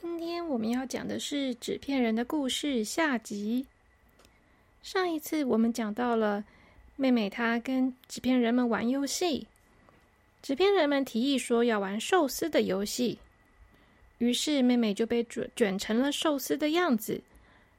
[0.00, 3.64] 今天我们要讲的是纸片人的故事下集。
[4.82, 6.44] 上一次我们讲到了
[6.96, 9.46] 妹妹她跟纸片人们玩游戏，
[10.42, 13.20] 纸片人们提议说要玩寿司的游戏，
[14.18, 17.22] 于是妹妹就被卷卷成了寿司的样子，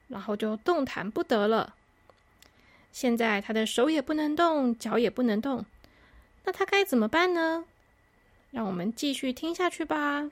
[0.08, 1.76] 然后就动弹不得了。
[2.94, 5.66] 现在她的手也不能动，脚也不能动，
[6.46, 7.66] 那她该怎么办呢？
[8.52, 10.32] 让我们继续听下去吧。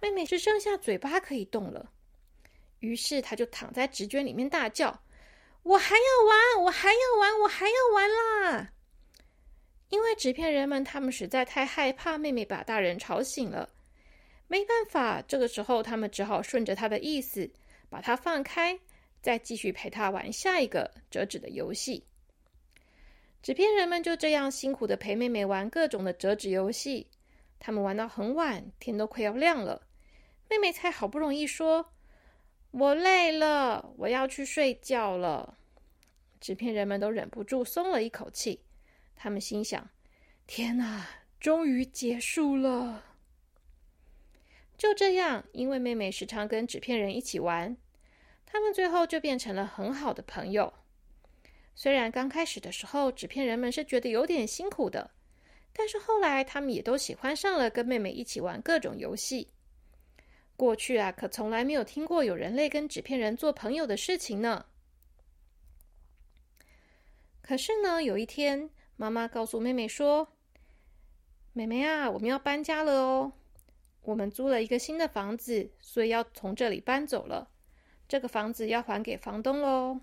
[0.00, 1.90] 妹妹只剩下嘴巴可以动了，
[2.78, 5.02] 于是她就躺在纸卷里面大叫
[5.62, 8.72] ：“我还要玩，我还要玩，我还要玩啦！”
[9.90, 13.68] 因为纸片人们他们实在太害怕妹妹把大人吵醒了，
[14.46, 17.50] 没办法，这个时候他们只好顺着她的意思，
[17.88, 18.78] 把她放开，
[19.20, 22.04] 再继续陪她玩下一个折纸的游戏。
[23.42, 27.06] 纸片人们就这样辛苦的陪妹妹玩各种的折纸游戏，
[27.58, 29.82] 他们玩到很晚，天都快要亮了。
[30.50, 31.92] 妹妹才好不容易说
[32.72, 35.56] ：“我累了，我要去睡觉了。”
[36.40, 38.64] 纸片人们都忍不住松了一口气。
[39.14, 39.88] 他们心想
[40.48, 41.06] ：“天哪，
[41.38, 43.04] 终于结束了！”
[44.76, 47.76] 就这样，因为妹妹时常跟纸片人一起玩，
[48.44, 50.72] 他们最后就变成了很好的朋友。
[51.76, 55.12] 虽然刚开始的时候，纸片人们是觉得有点辛苦的，
[55.72, 59.48] 但是后来他们也都喜欢上了跟妹妹一起玩各种游戏。
[60.60, 64.66] 过去啊，可从来没有听过有人类跟纸片人做朋友的事情呢。
[67.40, 70.28] 可是呢，有一天，妈妈告诉妹妹说
[71.54, 73.32] ：“妹妹啊，我们要搬家了哦，
[74.02, 77.48] 我们租了一个新的房子，所以要从这里搬走了。
[78.06, 79.98] 这个房子要还给房东喽。”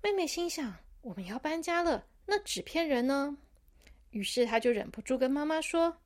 [0.00, 3.36] 妹妹心想：“我们要搬家了，那纸片人呢？”
[4.10, 6.01] 于是她就忍不住跟妈妈说。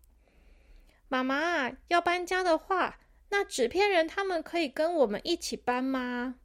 [1.09, 6.37] 妈妈要搬家的话，那纸片人他们可以跟我们一起搬吗？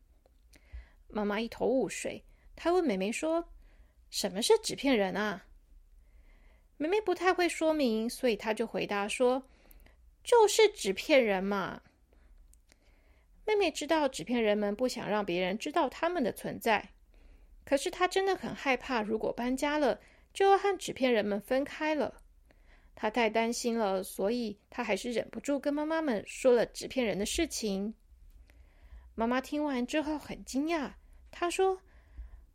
[1.08, 2.24] 妈妈一头雾水，
[2.56, 3.50] 她问妹妹说
[4.10, 5.46] ：“什么是纸片人啊？”
[6.78, 9.44] 妹妹不太会说明，所以她就回答说
[10.24, 11.82] ：“就是纸片人嘛。”
[13.46, 16.92] 妹妹知道纸片人们不想让别人知道他们的存在，
[17.66, 20.00] 可是她真的很害怕，如果搬家了，
[20.32, 22.21] 就要和纸片人们分开了。
[23.02, 27.96] 他太担心了，所以他还是忍不住跟妈妈们说了纸片人的事情。
[29.16, 30.92] 妈妈听完之后很惊讶，
[31.32, 31.82] 她说：“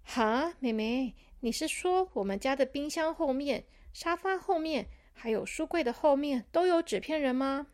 [0.07, 7.67] 哈，妹妹，你是说我们家的冰箱后面、沙发后面，还有书柜的后面都有纸片人吗？”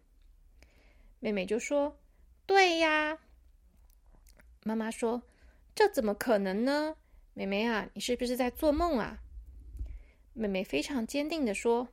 [1.20, 1.98] 妹妹就说
[2.46, 3.18] ：“对呀。”
[4.64, 5.24] 妈妈说
[5.76, 6.96] ：“这怎么可能呢？
[7.34, 9.18] 妹妹啊，你是不是在做梦啊？”
[10.32, 11.88] 妹妹非常坚定的说。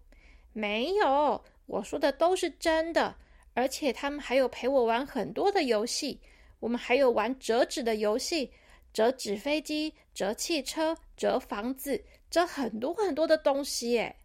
[0.54, 3.16] 没有，我说的都是真的，
[3.54, 6.20] 而且他们还有陪我玩很多的游戏。
[6.60, 8.52] 我们还有玩折纸的游戏，
[8.92, 13.92] 折纸飞机、折汽车、折房子，折很多很多的东西。
[13.92, 14.16] 耶。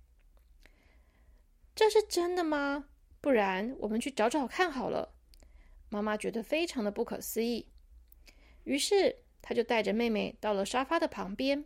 [1.77, 2.87] 这是真的吗？
[3.21, 5.15] 不然我们去找找看好了。
[5.89, 7.69] 妈妈觉得非常的不可思议，
[8.65, 11.65] 于是她就带着妹妹到了沙发的旁边。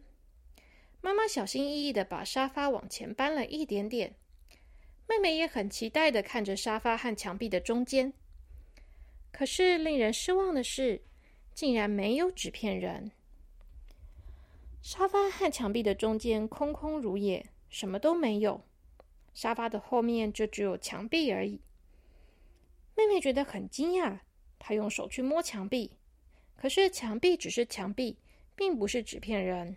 [1.00, 4.16] 妈妈小心翼翼的把沙发往前搬了一点点。
[5.08, 8.12] 妹妹也很期待的看着沙发和墙壁的中间，
[9.32, 11.00] 可是令人失望的是，
[11.54, 13.10] 竟然没有纸片人。
[14.82, 18.62] 沙发和墙壁的中间空空如也，什么都没有。
[19.32, 21.60] 沙发的后面就只有墙壁而已。
[22.94, 24.18] 妹妹觉得很惊讶，
[24.58, 25.92] 她用手去摸墙壁，
[26.54, 28.18] 可是墙壁只是墙壁，
[28.54, 29.76] 并不是纸片人。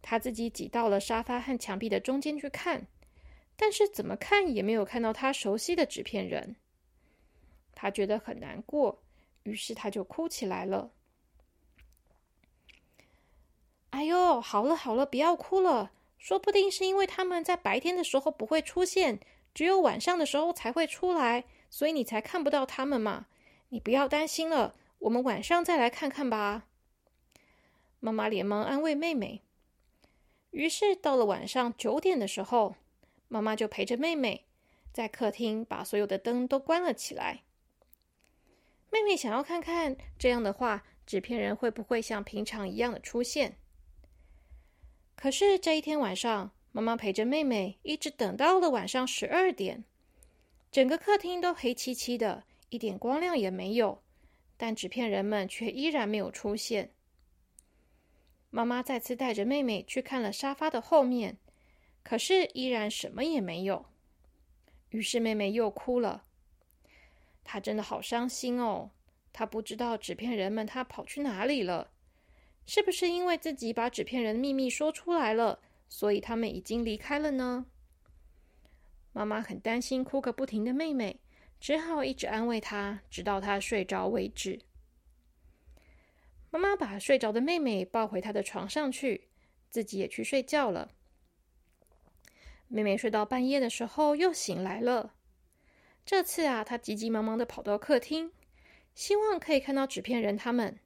[0.00, 2.86] 她自己挤到了沙发和墙壁的中间去看。
[3.60, 6.54] 但是怎么看也没有看到他熟悉的纸片人，
[7.74, 9.02] 他觉得很难过，
[9.42, 10.92] 于是他就哭起来了。
[13.90, 19.18] 哎呦，好了好了，不要哭了，说不定是因为他们在白天的时候不会出现，
[19.52, 23.26] 只有晚上的时候才会出来，所以你才看不到他们嘛。
[23.70, 26.68] 你不要担心了，我们晚上再来看看吧。
[27.98, 29.42] 妈妈连忙安慰妹妹。
[30.52, 32.76] 于是到了晚上九点的时候。
[33.28, 34.46] 妈妈就陪着妹妹
[34.92, 37.42] 在客厅把所有的灯都关了起来。
[38.90, 43.56] 妹妹想要看看这样的话，纸片人会不会像平常一样的出现。
[45.14, 49.84] 可是这一天晚上，妈妈陪着妹妹一直等到了晚上十二点，
[50.70, 54.02] 整个客厅都黑漆漆的，一点光亮也没有，
[54.56, 56.90] 但纸片人们却依然没有出现。
[58.50, 61.36] 妈妈再次带着妹妹去看了沙发的后面。
[62.02, 63.86] 可是依然什么也没有，
[64.90, 66.24] 于是妹妹又哭了。
[67.44, 68.90] 她真的好伤心哦。
[69.32, 71.92] 她不知道纸片人们他跑去哪里了，
[72.66, 77.66] 是不是因为自己把纸片人的秘密说出来了，所以他们已经离开了呢？
[79.12, 81.20] 妈妈很担心哭个不停的妹妹，
[81.60, 84.60] 只好一直安慰她，直到她睡着为止。
[86.50, 89.28] 妈妈把睡着的妹妹抱回她的床上去，
[89.70, 90.90] 自己也去睡觉了。
[92.68, 95.14] 妹妹睡到半夜的时候又醒来了，
[96.04, 98.32] 这次啊，她急急忙忙的跑到客厅。
[98.94, 100.78] 希望可以看到纸片人他们。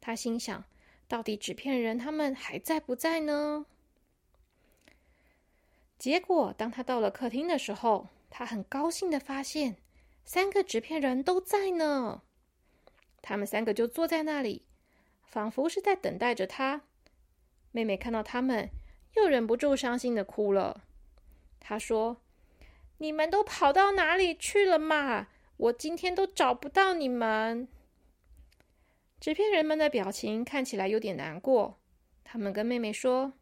[0.00, 0.64] 她心想：
[1.06, 3.66] 到底纸片人他们还在不在呢？
[5.98, 9.76] 结果，当她到了客厅的时候，她很高兴的发现
[10.24, 12.22] 三个纸片人都在呢。
[13.22, 14.66] 他们三个就坐在那里，
[15.22, 16.82] 仿佛是在等待着她。
[17.70, 18.68] 妹妹看到他们，
[19.14, 20.84] 又忍不住伤心的哭了。
[21.60, 22.20] 他说
[22.98, 25.28] ：“你们都跑到哪里去了嘛？”
[25.58, 27.66] 我今天都找不到你们。
[29.18, 31.80] 纸片人们的表情看起来有点难过。
[32.22, 33.32] 他们跟妹妹说：“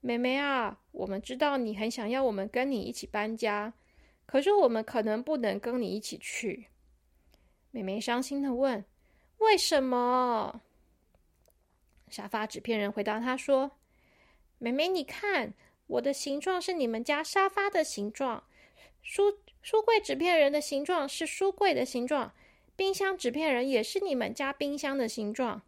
[0.00, 3.74] 妹妹啊，我们知道你很想要我们跟你一起搬家，
[4.24, 6.68] 可是我们可能不能跟你一起去。”
[7.70, 8.82] 妹妹伤心的问
[9.38, 10.62] ：“为什么？”
[12.08, 13.72] 沙发纸片人回答他说
[14.56, 15.52] ：“妹妹，你看，
[15.88, 18.44] 我的形状是你们家沙发的形状，
[19.02, 22.32] 书。”书柜纸片人的形状是书柜的形状，
[22.74, 25.60] 冰箱纸片人也是你们家冰箱的形状。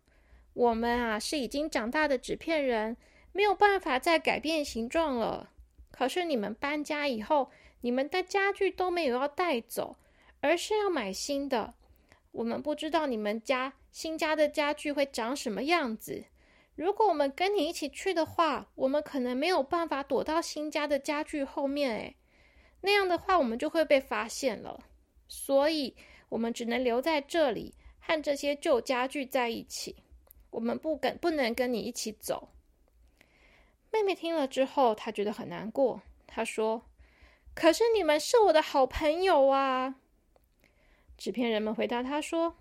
[0.55, 2.97] 我们啊是已经长大的纸片人，
[3.33, 5.51] 没有办法再改变形状了。
[5.91, 7.51] 可是你们搬家以后，
[7.81, 9.97] 你们的家具都没有要带走，
[10.41, 11.75] 而是要买新的。
[12.31, 16.25] 我们不知道你们家新家的家具会长什么样子。
[16.81, 21.91] 如果我们跟你一起去的话，我们可能没有办法躲到新家的家具后面。
[21.95, 22.17] 诶，
[22.81, 24.83] 那样的话，我们就会被发现了，
[25.29, 25.95] 所以
[26.31, 29.95] 我们只能留在这里和这些旧家具在一起。
[30.49, 32.49] 我们不跟不能跟你一起走。
[33.91, 36.01] 妹妹听了之后，她觉得很难过。
[36.27, 36.83] 她说
[37.55, 39.97] ：“可是你们是我的好朋友啊！”
[41.19, 42.57] 纸片人们回答她说：“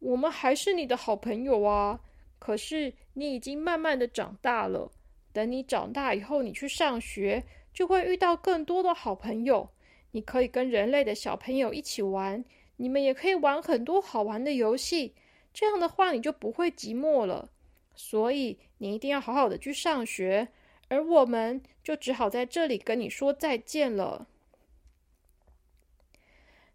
[0.00, 2.00] 我们还是你的好朋友啊，
[2.40, 4.90] 可是你已经慢慢的长大了。
[5.32, 9.70] 等你长大以后，你去上学。”就会遇到更多的好朋友，
[10.10, 12.44] 你可以跟人类的小朋友一起玩，
[12.78, 15.14] 你们也可以玩很多好玩的游戏。
[15.54, 17.48] 这样的话，你就不会寂寞了。
[17.94, 20.48] 所以你一定要好好的去上学，
[20.88, 24.26] 而我们就只好在这里跟你说再见了。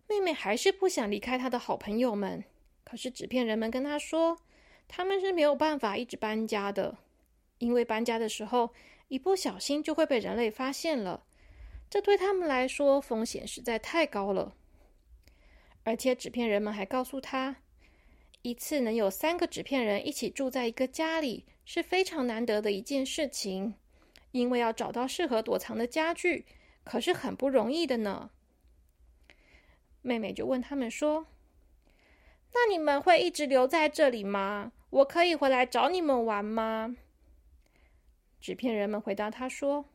[0.07, 2.45] 妹妹还是不想离开她的好朋友们，
[2.85, 4.37] 可是纸片人们跟她说，
[4.87, 6.97] 他们是没有办法一直搬家的，
[7.57, 8.71] 因为搬家的时候。
[9.07, 11.27] 一不小心就会被人类发现了，
[11.91, 14.55] 这对他们来说风险实在太高了。
[15.83, 17.57] 而且纸片人们还告诉他，
[18.41, 23.75] 一次能有三个纸片人一起住在一个家里是非常难得的一件事情，
[24.31, 26.47] 因为要找到适合躲藏的家具
[26.83, 28.31] 可是很不容易的呢。
[30.01, 31.27] 妹妹就问他们说
[32.55, 34.71] ：“那你们会一直留在这里吗？
[34.89, 36.95] 我可以回来找你们玩吗？”
[38.39, 39.85] 纸片人们回答他说：“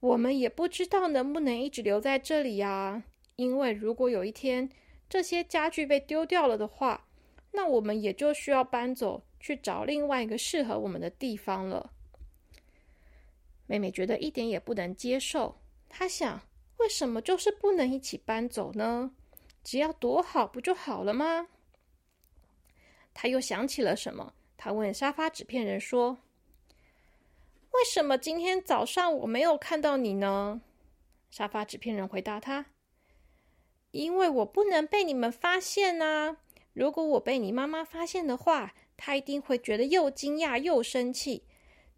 [0.00, 3.04] 我们也不知道能不能一直留在这里呀。
[3.36, 4.70] 因为如果有一天
[5.06, 7.06] 这些家具被丢掉了的话，
[7.52, 11.92] 那我们也就需要搬走，去找另外一个适合我们的地方了。”
[13.68, 15.60] 妹妹觉得一点也不能接受。
[15.90, 16.40] 她想：
[16.78, 19.10] 为什么就是不能一起搬走呢？
[19.68, 21.48] 只要躲好不就好了吗？
[23.12, 26.16] 他又想起了什么，他问沙发纸片人说。
[27.72, 30.62] 为什么今天早上我没有看到你呢？
[31.30, 32.64] 沙发纸片人回答他
[33.92, 36.38] ：“因为我不能被你们发现啊！
[36.72, 41.44] 如果我被你妈妈发现的话，她一定会觉得又惊讶又生气，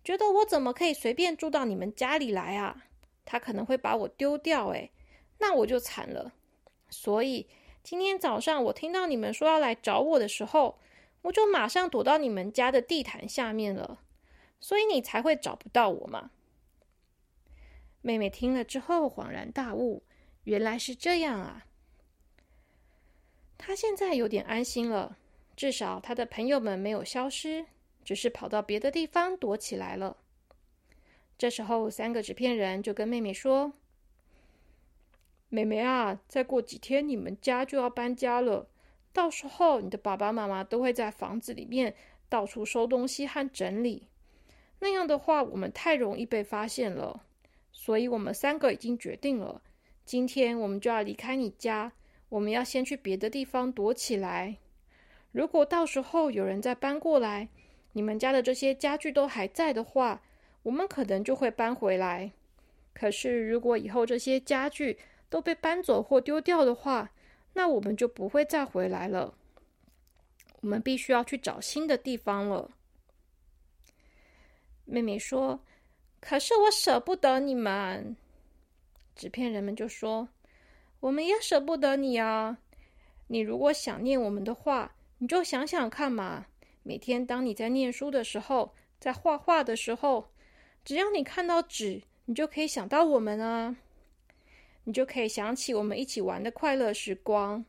[0.03, 2.87] 觉得我怎么可以随便住到你们家里来啊？
[3.25, 4.91] 她可能会把我丢掉，哎，
[5.39, 6.33] 那我就惨了。
[6.93, 7.47] 所以
[7.83, 10.79] 今天早上我听到你们说要来找我的时候，
[11.23, 14.01] 我就马上躲到你们家的地毯下面了。”
[14.63, 16.31] 所以你才会找不到我嘛？
[18.03, 20.03] 妹妹听了之后恍然大悟，
[20.45, 21.65] 原来是这样啊！
[23.57, 25.17] 她现在有点安心了，
[25.57, 27.65] 至少她的朋友们没有消失，
[28.05, 30.19] 只是跑到别的地方躲起来了。
[31.39, 33.73] 这时候，三个纸片人就跟妹妹说
[35.51, 38.69] ：“妹妹啊，再过几天你们家就要搬家了，
[39.13, 41.95] 到时候你的爸爸妈妈都会在房子里面
[42.29, 44.07] 到处收东西和整理。”
[44.83, 47.25] 那样的话，我们太容易被发现了，
[47.73, 49.61] 所以我们三个已经决定了，
[50.07, 51.93] 今天我们就要离开你家，
[52.31, 54.57] 我们要先去别的地方躲起来。
[55.33, 57.49] 如果到时候有人再搬过来，
[57.93, 60.23] 你们家的这些家具都还在的话，
[60.63, 62.31] 我们可能就会搬回来。
[62.95, 64.99] 可是如果以后这些家具
[65.31, 67.11] 都被搬走或丢掉的话，
[67.55, 69.33] 那我们就不会再回来了。
[70.61, 72.71] 我们必须要去找新的地方了。
[74.85, 75.59] 妹妹说
[76.21, 78.15] ：“可是我舍不得你们。”
[79.17, 80.29] 纸片人们就说
[81.01, 82.59] ：“我们也舍不得你啊！
[83.29, 86.47] 你如果想念我们的话，你就想想看嘛。
[86.83, 90.31] 每天当你在念书的时候，在画画的时候，
[90.85, 93.77] 只要你看到纸，你就可以想到我们啊。
[94.91, 97.65] 你就可以想起我们一起玩的快乐时光。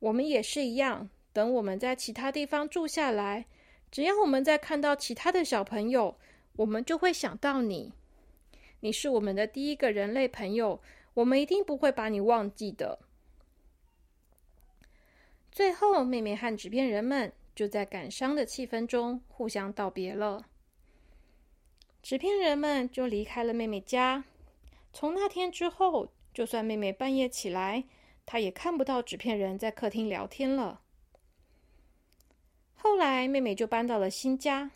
[0.00, 3.46] 我们也是一样，等我们在其他地方住下来，
[3.90, 6.18] 只要我们在看到其他的小朋友。”
[6.56, 7.92] 我们就会想到你，
[8.80, 10.82] 你是我们的第一个人类朋友，
[11.14, 12.98] 我们一定不会把你忘记的。
[15.50, 20.46] 最后，妹妹和纸片人们就在感伤的气氛中互相道别了。
[22.02, 24.24] 纸片人们就离开了妹妹家。
[24.94, 27.84] 从那天之后，就算妹妹半夜起来，
[28.26, 30.82] 她也看不到纸片人在客厅聊天了。
[32.74, 34.70] 后来，妹妹就搬到了新家。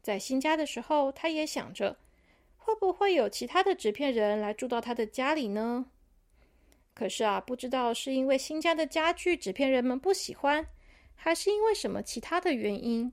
[0.00, 1.98] 在新家的时候，她也想着，
[2.56, 5.90] 会不会有其他的纸片人来住到她的家里呢？
[6.94, 10.66] 可是啊，不知道是因为新家的家具纸片人们不喜欢，
[11.14, 13.12] 还是因为什么其他的原因，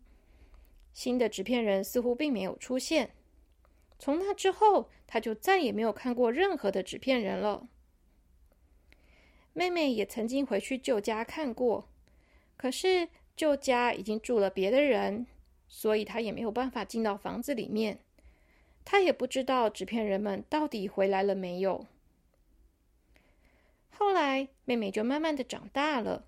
[0.94, 3.10] 新的纸片人似乎并没有出现。
[4.00, 7.68] 从那之后，他就再也没有看过任何的纸片人了。
[9.54, 11.88] 妹妹也曾经回去舅家看过，
[12.58, 15.28] 可是舅家已经住了别的人。
[15.72, 18.00] 所以他也没有办法进到房子里面，
[18.84, 21.86] 他也不知道纸片人们到底回来了没有。
[23.92, 26.26] 后来，妹妹就慢慢的长大了。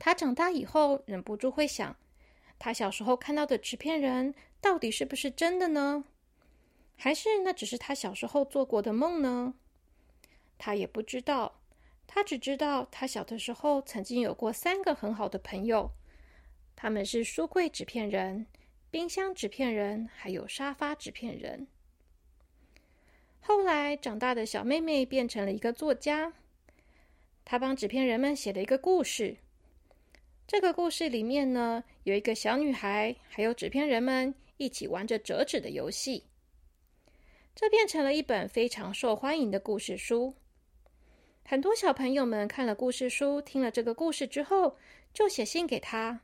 [0.00, 1.96] 她长大以后，忍不住会想：
[2.58, 6.04] 她小时候看到的纸片人，到底是不是真的呢？
[6.96, 9.54] 还是那只是他小时候做过的梦呢？
[10.58, 11.60] 他也不知道，
[12.06, 15.90] 他只知道他小的时候曾经有过三个很好的朋友。
[16.74, 18.46] 他们是书柜纸片人、
[18.90, 21.66] 冰箱纸片人，还有沙发纸片人。
[23.40, 26.32] 后来长大的小妹妹变成了一个作家，
[27.44, 29.36] 她帮纸片人们写了一个故事。
[30.46, 36.22] 这个故事里面呢，有一个小女孩，还有纸片人们一起玩着折纸的游戏。
[37.52, 40.34] 这变成了一本非常受欢迎的故事书。
[41.44, 44.76] 很多小朋友们看了故事书，听了这个故事之后，
[45.12, 46.20] 就写信给他。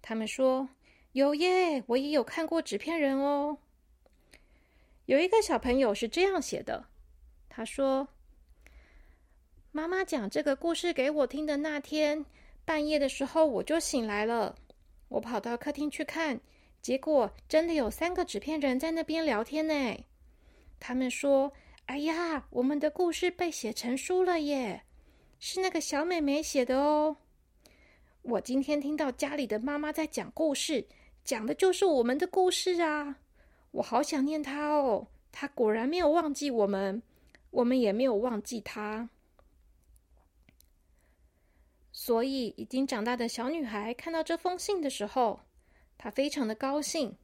[0.00, 0.68] 他们说
[1.10, 3.58] ：“有耶，我也有看过纸片人哦。”
[5.06, 6.86] 有一个小朋友是这样写的
[7.50, 8.06] ：“他说，
[9.72, 12.24] 妈妈讲这个故事给我听的那天，
[12.66, 14.56] 半夜的时候我就醒来了。
[15.08, 16.40] 我跑到客厅去看，
[16.82, 20.04] 结果真的有三个纸片人在那边聊天呢。
[20.80, 21.52] 他们说
[21.86, 24.82] ：‘哎呀，我们的故事被写成书了耶！’
[25.38, 27.16] 是那个小美眉写的哦。”
[28.22, 30.88] 我今天听到家里的妈妈在讲故事，
[31.24, 33.20] 讲的就是我们的故事啊！
[33.70, 37.00] 我好想念她哦，她果然没有忘记我们，
[37.50, 39.08] 我们也没有忘记她。
[42.06, 45.40] 所以，已经长大的小女孩看到这封信的时候，
[45.98, 47.16] 她非常的高兴。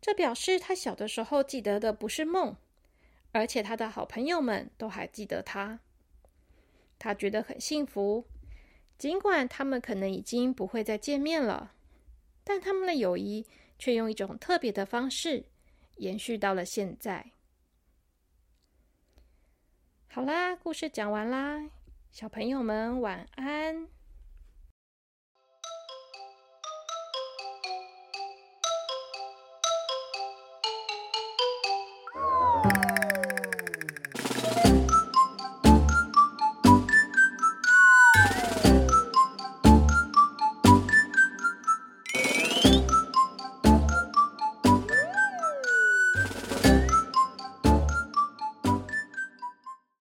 [0.00, 2.56] 这表示她小的时候记得的不是梦，
[3.30, 5.78] 而且她的好朋友们都还记得她。
[6.98, 8.26] 她觉得很幸福。
[8.98, 11.72] 尽管他们可能已经不会再见面了，
[12.42, 13.46] 但他们的友谊
[13.78, 15.44] 却用一种特别的方式
[15.98, 17.30] 延续到了现在。
[20.08, 21.70] 好啦，故事讲完啦，
[22.18, 23.95] 小朋友们晚安。